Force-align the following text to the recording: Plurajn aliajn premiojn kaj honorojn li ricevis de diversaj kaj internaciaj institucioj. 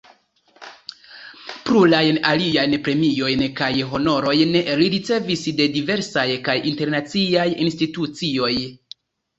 Plurajn 1.67 2.17
aliajn 2.29 2.73
premiojn 2.87 3.43
kaj 3.61 3.71
honorojn 3.93 4.59
li 4.81 4.89
ricevis 4.95 5.47
de 5.61 5.69
diversaj 5.79 6.29
kaj 6.51 6.61
internaciaj 6.75 7.51
institucioj. 7.71 8.55